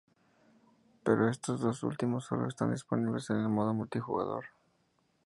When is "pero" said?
1.03-1.29